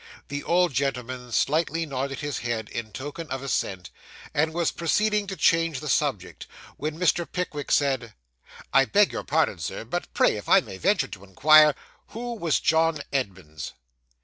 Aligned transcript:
The 0.29 0.41
old 0.43 0.73
gentleman 0.73 1.31
slightly 1.31 1.85
nodded 1.85 2.21
his 2.21 2.39
head 2.39 2.69
in 2.69 2.91
token 2.91 3.27
of 3.27 3.43
assent, 3.43 3.91
and 4.33 4.51
was 4.51 4.71
proceeding 4.71 5.27
to 5.27 5.35
change 5.35 5.79
the 5.79 5.87
subject, 5.87 6.47
when 6.75 6.97
Mr. 6.97 7.31
Pickwick 7.31 7.71
said 7.71 8.15
'I 8.73 8.85
beg 8.85 9.11
your 9.11 9.23
pardon, 9.23 9.59
sir, 9.59 9.83
but 9.85 10.11
pray, 10.15 10.37
if 10.37 10.49
I 10.49 10.59
may 10.59 10.77
venture 10.79 11.07
to 11.09 11.23
inquire, 11.23 11.75
who 12.07 12.33
was 12.33 12.59
John 12.59 13.03
Edmunds? 13.13 13.73